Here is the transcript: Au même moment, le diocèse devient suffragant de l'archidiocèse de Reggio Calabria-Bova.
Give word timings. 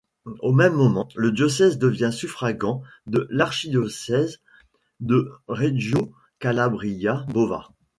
Au 0.39 0.51
même 0.51 0.73
moment, 0.73 1.07
le 1.15 1.31
diocèse 1.31 1.77
devient 1.77 2.09
suffragant 2.11 2.81
de 3.05 3.27
l'archidiocèse 3.29 4.39
de 4.99 5.31
Reggio 5.47 6.11
Calabria-Bova. 6.39 7.69